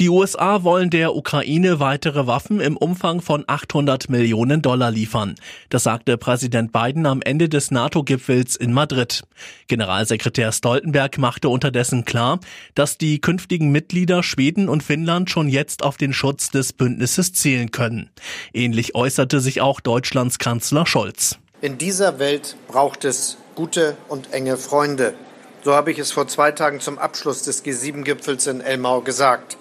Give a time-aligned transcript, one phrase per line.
[0.00, 5.34] Die USA wollen der Ukraine weitere Waffen im Umfang von 800 Millionen Dollar liefern.
[5.68, 9.22] Das sagte Präsident Biden am Ende des NATO-Gipfels in Madrid.
[9.68, 12.40] Generalsekretär Stoltenberg machte unterdessen klar,
[12.74, 17.70] dass die künftigen Mitglieder Schweden und Finnland schon jetzt auf den Schutz des Bündnisses zählen
[17.70, 18.08] können.
[18.54, 21.38] Ähnlich äußerte sich auch Deutschlands Kanzler Scholz.
[21.60, 25.14] In dieser Welt braucht es gute und enge Freunde.
[25.62, 29.58] So habe ich es vor zwei Tagen zum Abschluss des G7-Gipfels in Elmau gesagt.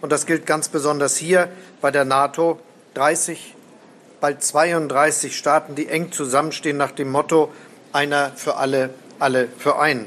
[0.00, 1.48] Und das gilt ganz besonders hier
[1.80, 2.58] bei der NATO.
[2.94, 3.54] 30,
[4.20, 7.52] bald 32 Staaten, die eng zusammenstehen nach dem Motto
[7.92, 10.06] einer für alle, alle für einen.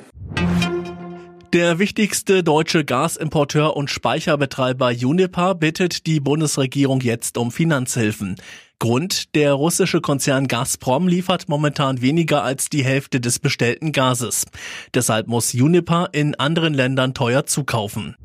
[1.54, 8.36] Der wichtigste deutsche Gasimporteur und Speicherbetreiber Uniper bittet die Bundesregierung jetzt um Finanzhilfen.
[8.80, 14.46] Grund, der russische Konzern Gazprom liefert momentan weniger als die Hälfte des bestellten Gases.
[14.94, 18.16] Deshalb muss Uniper in anderen Ländern teuer zukaufen.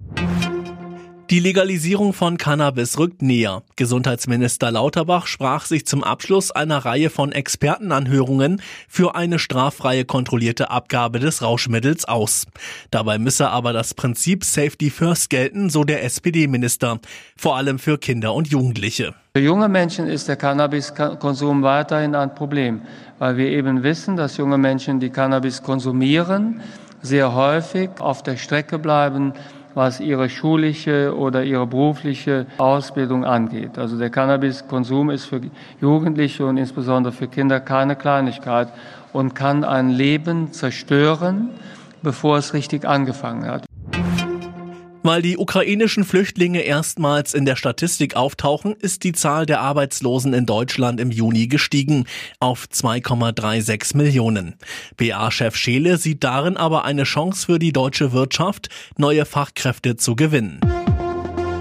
[1.33, 3.63] Die Legalisierung von Cannabis rückt näher.
[3.77, 11.21] Gesundheitsminister Lauterbach sprach sich zum Abschluss einer Reihe von Expertenanhörungen für eine straffreie kontrollierte Abgabe
[11.21, 12.45] des Rauschmittels aus.
[12.91, 17.01] Dabei müsse aber das Prinzip Safety First gelten, so der SPD-Minister,
[17.35, 19.15] vor allem für Kinder und Jugendliche.
[19.35, 22.83] Für junge Menschen ist der Cannabiskonsum weiterhin ein Problem,
[23.19, 26.61] weil wir eben wissen, dass junge Menschen, die Cannabis konsumieren,
[27.01, 29.33] sehr häufig auf der Strecke bleiben,
[29.75, 33.79] was ihre schulische oder ihre berufliche Ausbildung angeht.
[33.79, 35.41] Also der Cannabiskonsum ist für
[35.81, 38.69] Jugendliche und insbesondere für Kinder keine Kleinigkeit
[39.13, 41.51] und kann ein Leben zerstören,
[42.03, 43.65] bevor es richtig angefangen hat.
[45.05, 50.47] Weil die ukrainischen Flüchtlinge erstmals in der Statistik auftauchen, ist die Zahl der Arbeitslosen in
[50.47, 52.07] Deutschland im Juni gestiegen
[52.39, 54.55] auf 2,36 Millionen.
[54.97, 60.61] BA-Chef Scheele sieht darin aber eine Chance für die deutsche Wirtschaft, neue Fachkräfte zu gewinnen.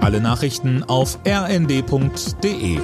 [0.00, 2.78] Alle Nachrichten auf rnd.de